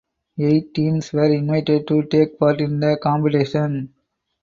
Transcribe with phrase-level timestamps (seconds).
[0.39, 3.93] Eight teams were invited to take part in the competition.